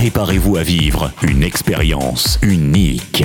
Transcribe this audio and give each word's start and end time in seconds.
Préparez-vous 0.00 0.56
à 0.56 0.62
vivre 0.62 1.12
une 1.20 1.42
expérience 1.42 2.38
unique. 2.40 3.22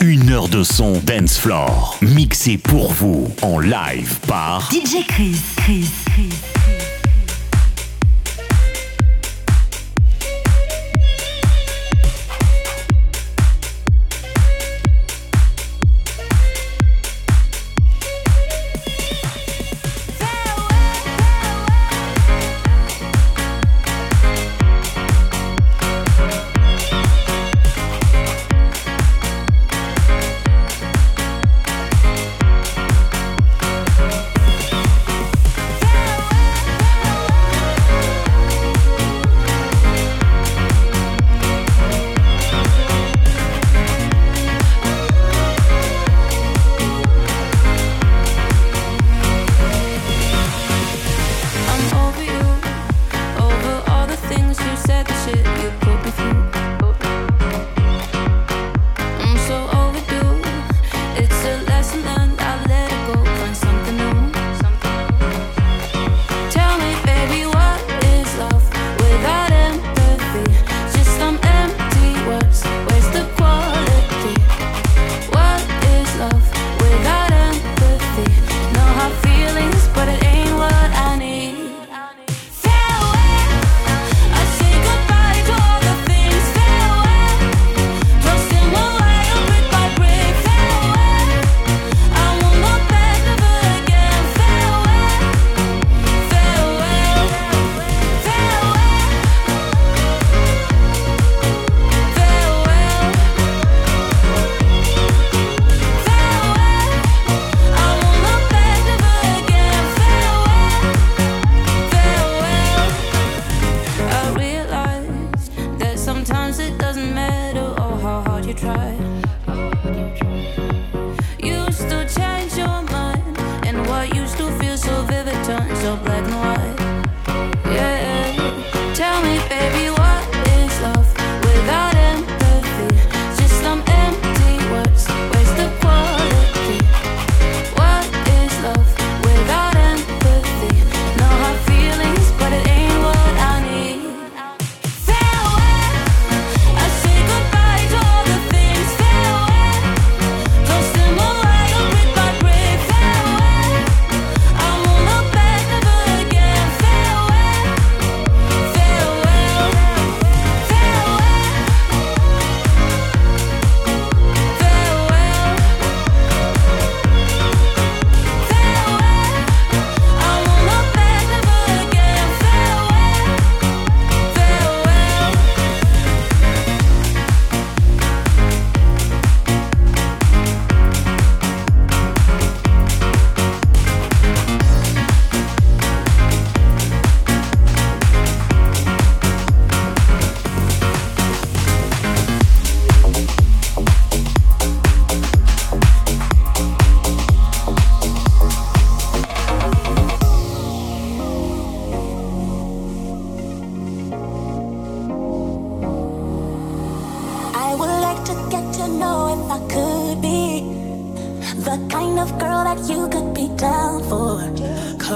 Une 0.00 0.30
heure 0.30 0.48
de 0.48 0.62
son 0.62 0.94
dance 1.04 1.36
floor. 1.36 1.98
Mixé 2.00 2.56
pour 2.56 2.90
vous 2.90 3.30
en 3.42 3.58
live 3.58 4.18
par 4.26 4.70
DJ 4.72 5.06
Chris. 5.06 5.36
Chris. 5.56 5.90
Chris. 6.06 6.81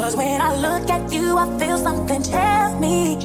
Cause 0.06 0.14
when 0.14 0.40
I 0.40 0.54
look 0.54 0.88
at 0.88 1.12
you, 1.12 1.36
I 1.36 1.58
feel 1.58 1.78
something 1.78 2.22
tell 2.22 2.78
me 2.78 3.16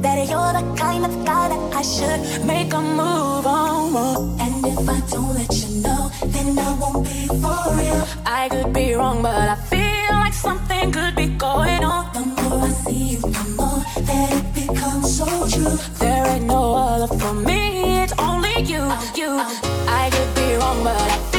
that 0.00 0.16
you're 0.30 0.52
the 0.58 0.64
kind 0.78 1.04
of 1.04 1.12
guy 1.26 1.48
that 1.50 1.74
I 1.74 1.82
should 1.82 2.46
make 2.46 2.72
a 2.72 2.80
move 2.80 3.46
on. 3.46 4.40
And 4.40 4.64
if 4.64 4.88
I 4.88 5.00
don't 5.10 5.34
let 5.34 5.52
you 5.52 5.82
know, 5.82 6.10
then 6.24 6.58
I 6.58 6.72
won't 6.80 7.04
be 7.04 7.26
for 7.26 7.60
real. 7.76 8.02
I 8.24 8.48
could 8.50 8.72
be 8.72 8.94
wrong, 8.94 9.20
but 9.20 9.46
I 9.46 9.56
feel 9.56 10.16
like 10.16 10.32
something 10.32 10.90
could 10.90 11.16
be 11.16 11.26
going 11.26 11.84
on. 11.84 12.02
The 12.14 12.24
more 12.40 12.60
I 12.62 12.70
see 12.84 13.04
you, 13.16 13.20
the 13.20 13.44
more 13.58 13.84
that 14.08 14.28
it 14.38 14.54
becomes 14.54 15.18
so 15.18 15.26
true. 15.52 15.76
There 15.98 16.26
ain't 16.28 16.46
no 16.46 16.74
other 16.76 17.08
for 17.18 17.34
me, 17.34 18.00
it's 18.02 18.14
only 18.18 18.56
you. 18.72 18.84
you. 19.20 19.32
I 20.00 20.08
could 20.14 20.34
be 20.34 20.54
wrong, 20.54 20.82
but 20.82 20.96
I 20.96 21.33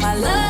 back 0.00 0.41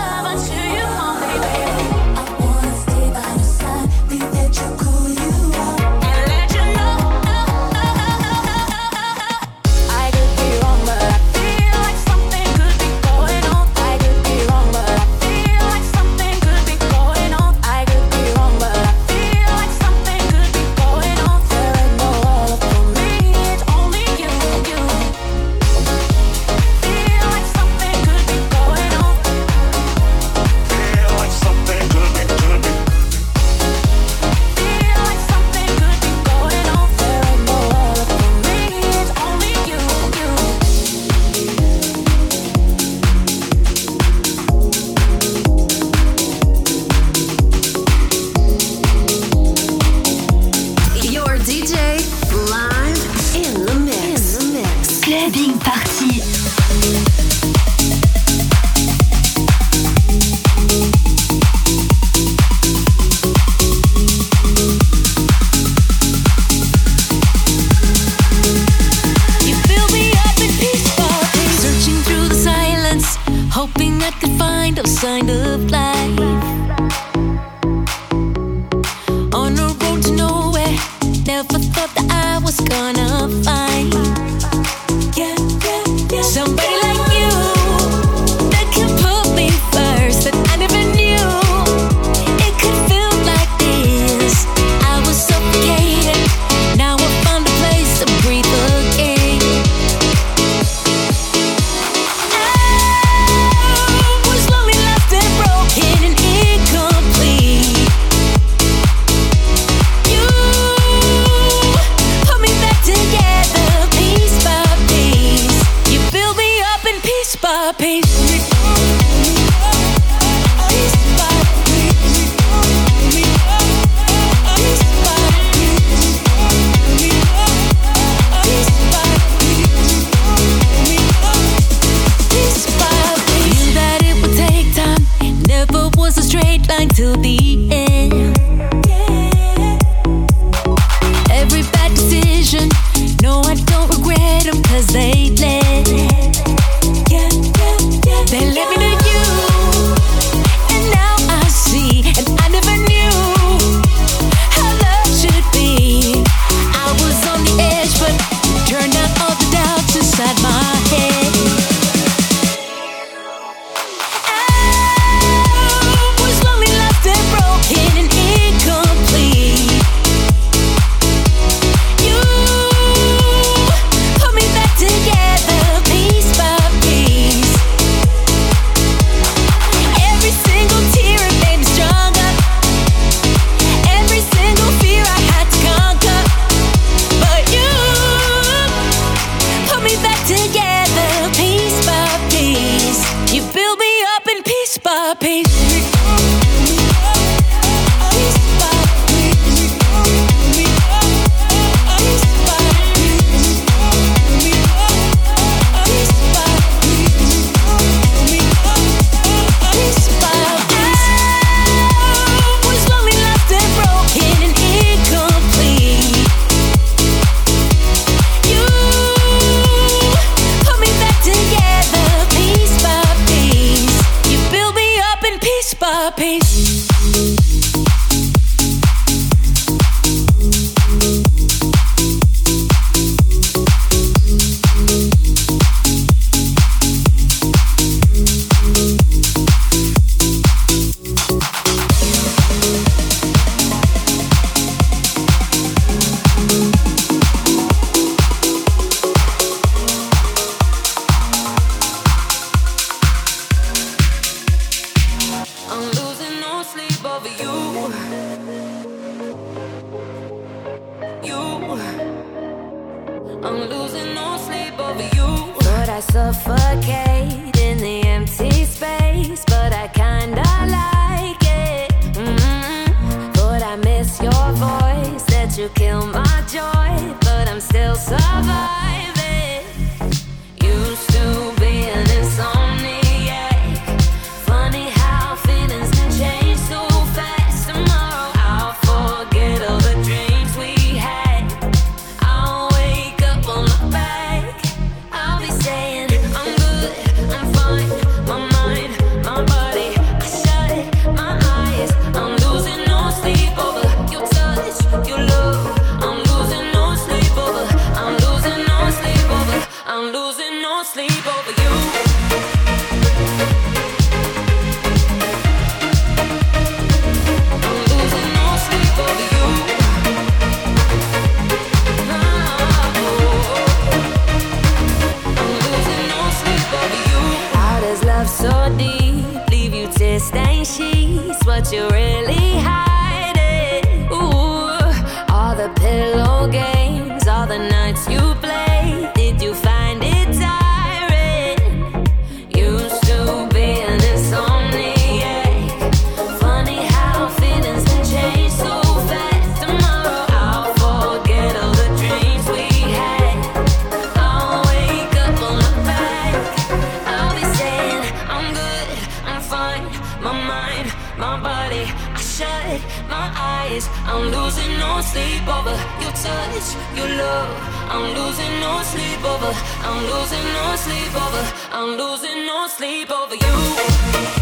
I'm 369.94 370.04
losing 370.04 370.44
no 370.54 370.74
sleep 370.76 371.14
over. 371.14 371.52
I'm 371.70 371.98
losing 371.98 372.46
no 372.46 372.66
sleep 372.66 373.10
over 373.10 373.34
you. 373.34 374.41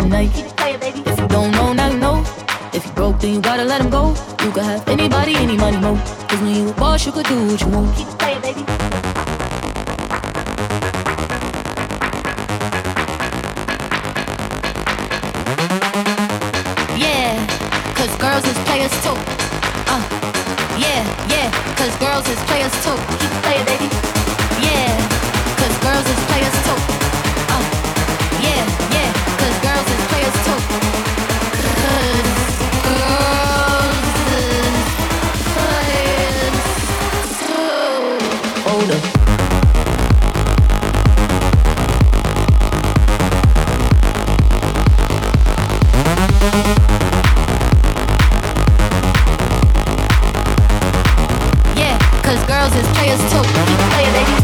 good 0.00 0.10
night. 0.10 0.30
If 0.34 1.18
you 1.18 1.28
don't 1.28 1.52
know, 1.52 1.72
now 1.72 1.88
you 1.88 1.98
know. 1.98 2.24
If 2.72 2.84
you 2.86 2.92
broke, 2.92 3.20
then 3.20 3.34
you 3.34 3.40
gotta 3.40 3.64
let 3.64 3.80
him 3.80 3.90
go. 3.90 4.08
You 4.42 4.50
could 4.50 4.64
have 4.64 4.88
anybody, 4.88 5.36
any 5.36 5.56
money, 5.56 5.78
mo. 5.78 5.94
Cause 6.28 6.40
when 6.40 6.54
you 6.54 6.70
a 6.70 6.74
boss, 6.74 7.06
you 7.06 7.12
could 7.12 7.26
do 7.26 7.46
what 7.46 7.60
you 7.60 7.68
want. 7.68 8.23
Cause 52.24 52.42
girls 52.46 52.74
is 52.74 52.88
players 52.96 53.20
too. 53.30 53.42
Player, 53.92 54.43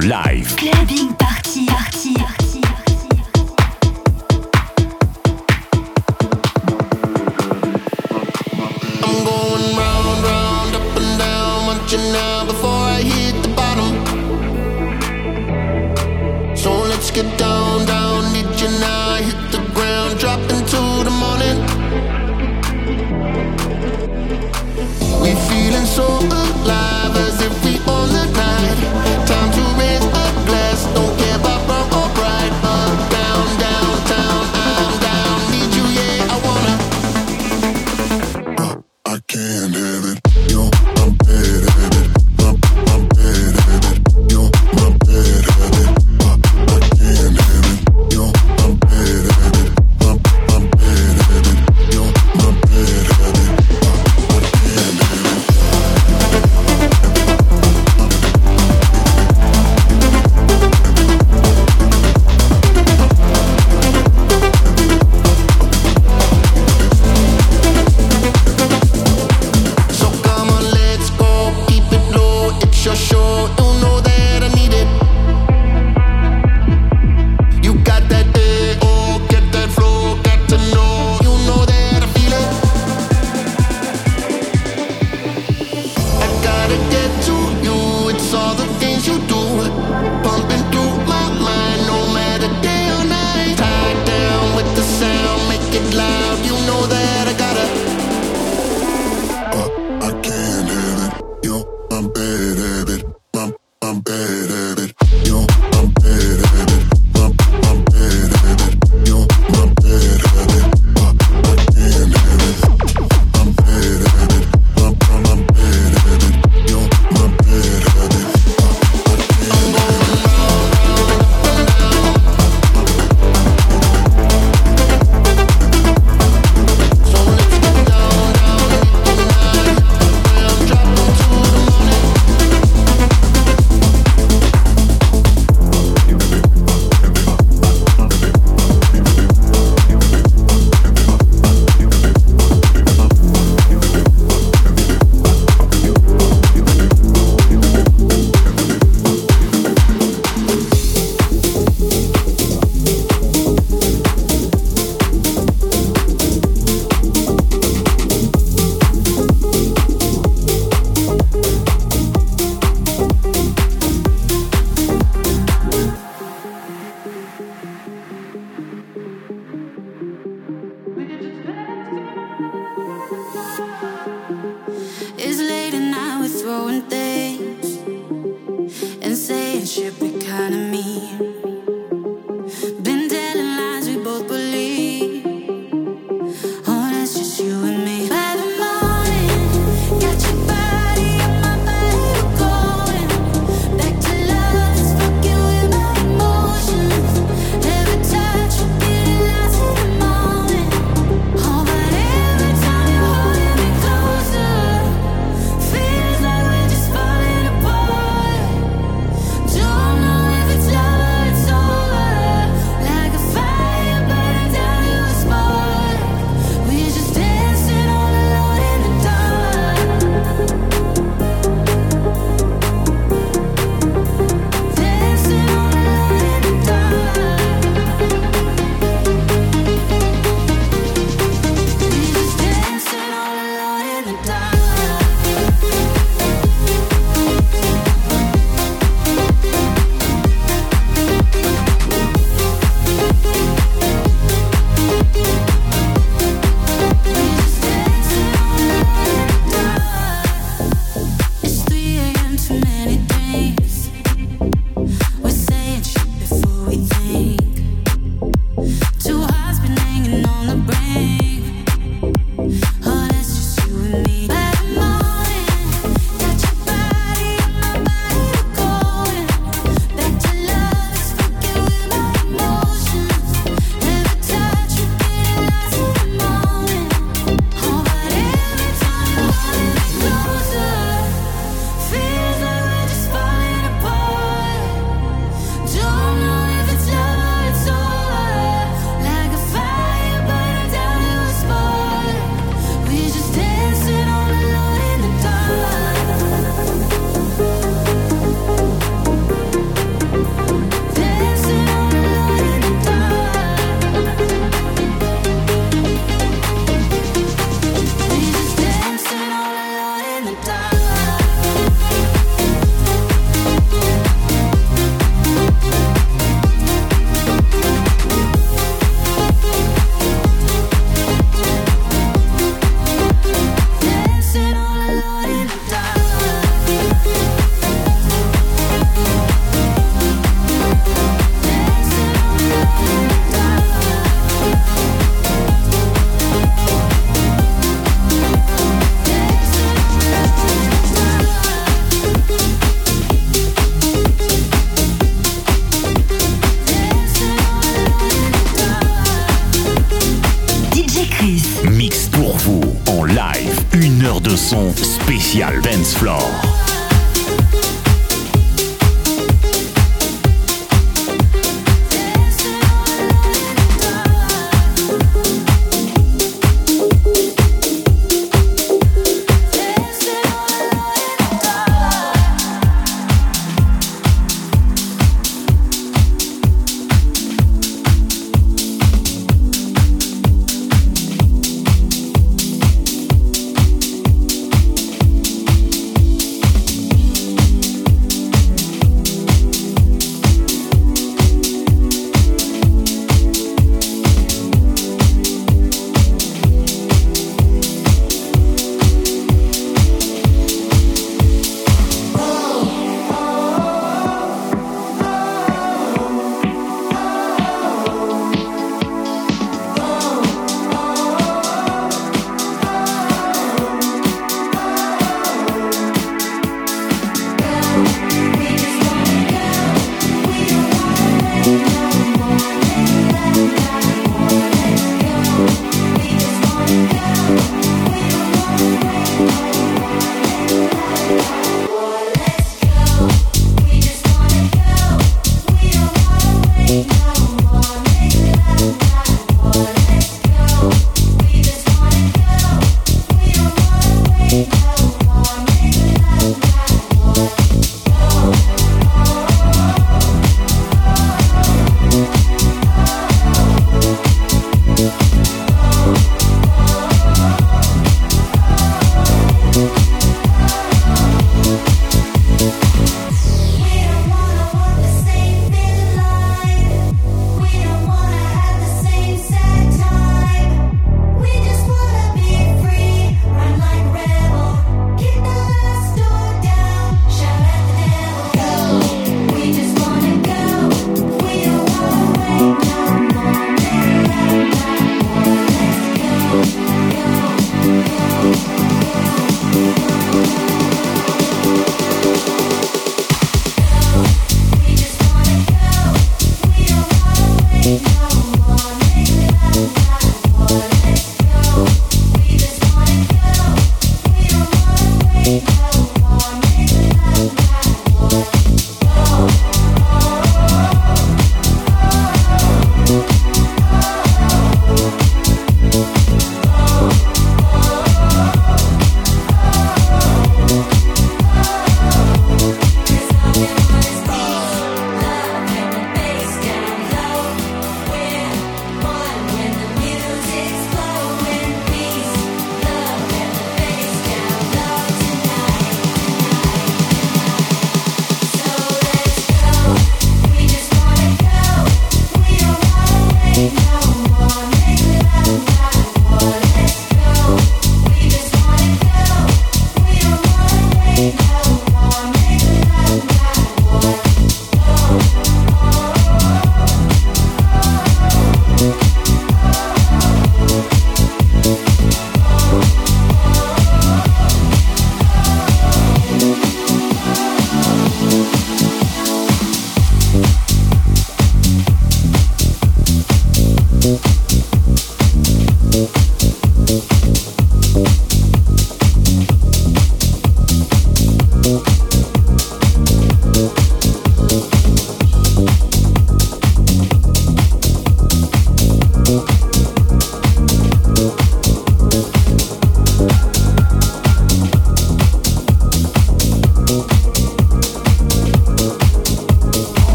live. 0.00 0.56
Clubbing. 0.56 1.01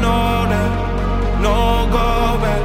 Know 0.00 0.48
that 0.52 0.72
no 1.40 1.86
go 1.96 2.08
back. 2.42 2.64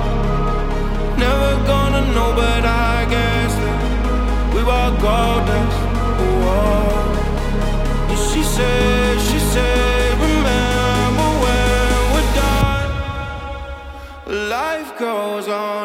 Never 1.20 1.52
gonna 1.68 2.02
know, 2.16 2.34
but 2.34 2.64
I 2.66 3.06
guess 3.14 3.54
that 3.64 3.80
we 4.56 4.62
were 4.64 4.92
gold. 5.06 5.50
Whoa. 6.44 8.10
And 8.10 8.20
she 8.30 8.42
said, 8.42 9.20
she 9.20 9.40
said, 9.40 10.18
remember 10.20 11.30
when 11.44 11.94
we're 12.14 12.32
done, 12.42 12.90
life 14.50 14.90
goes 14.98 15.48
on. 15.48 15.77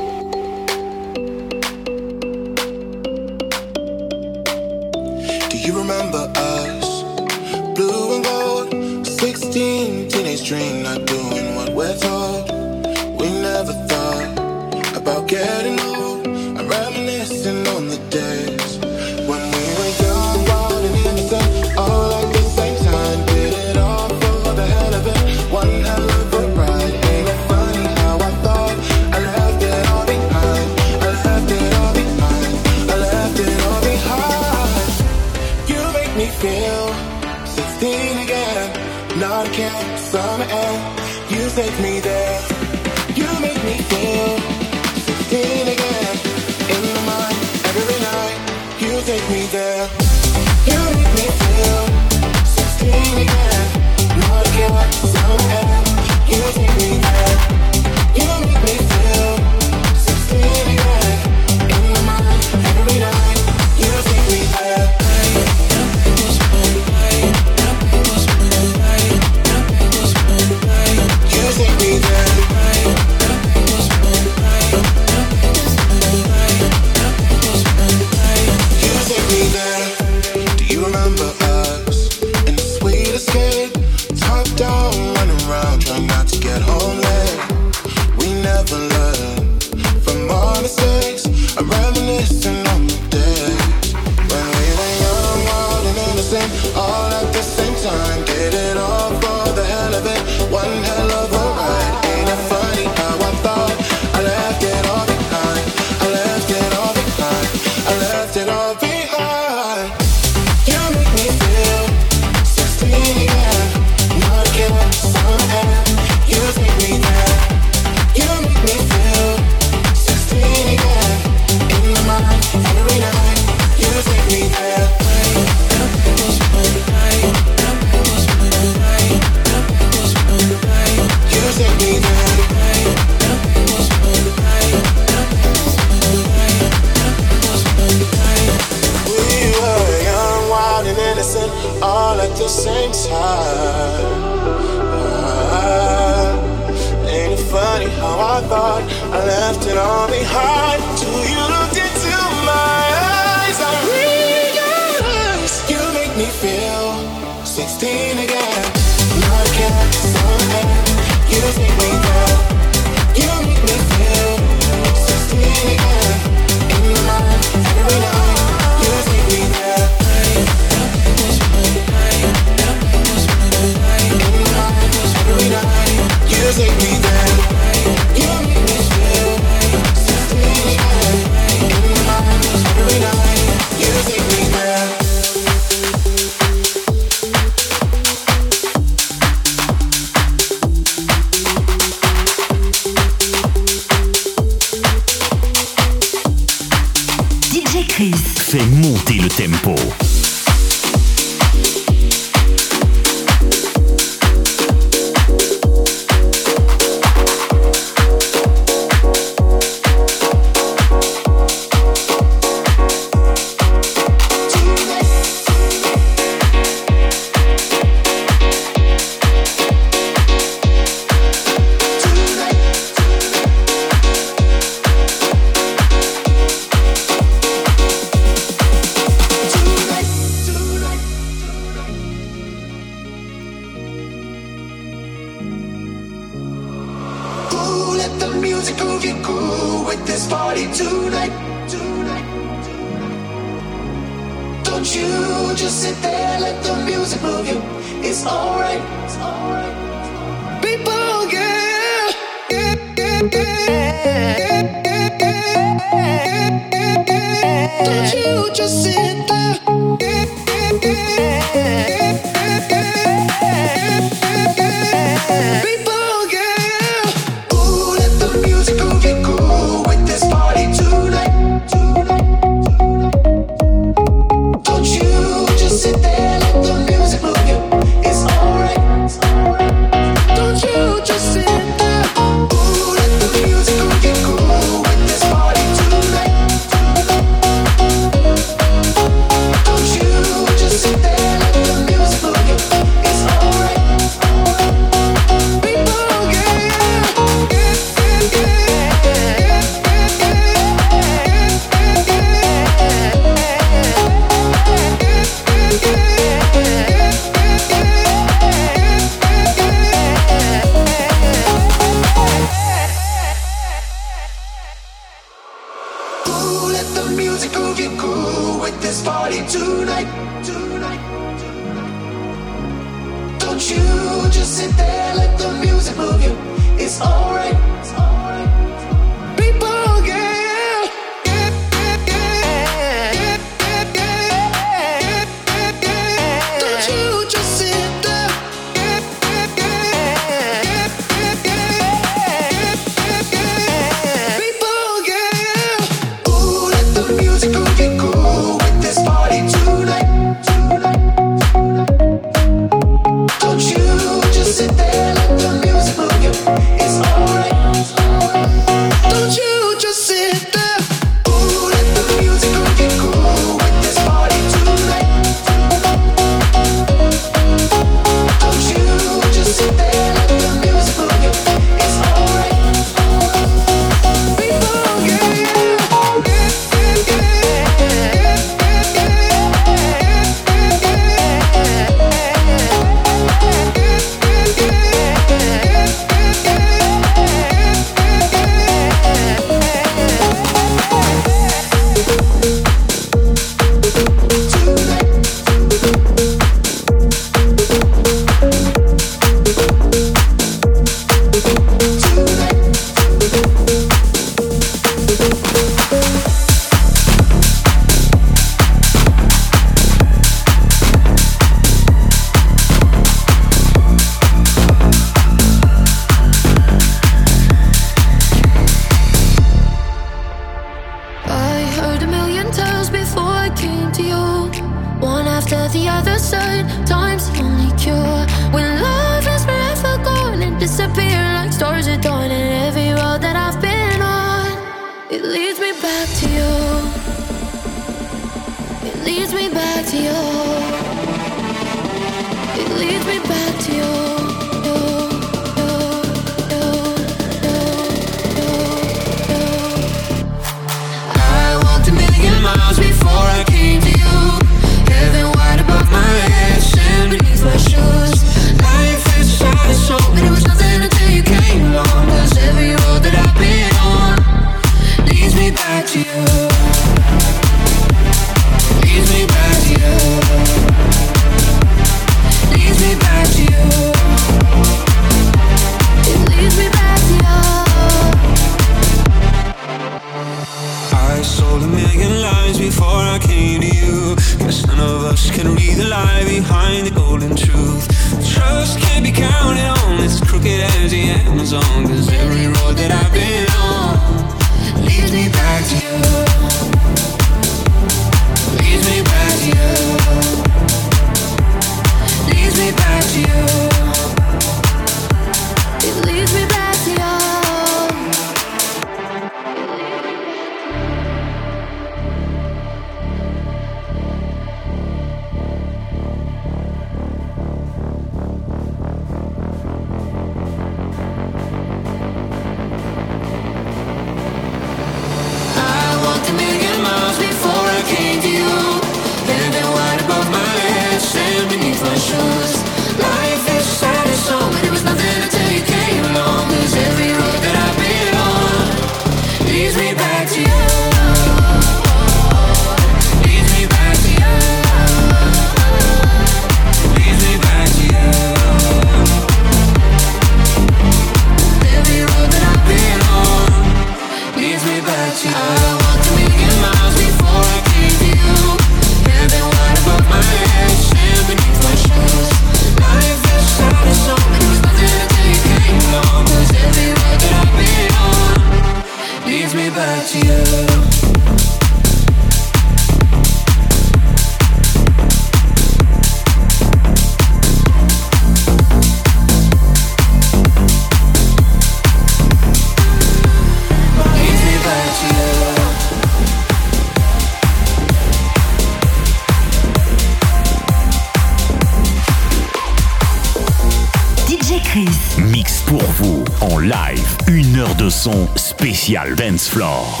Spécial 598.91 599.15
Dance 599.15 599.47
Floor. 599.47 600.00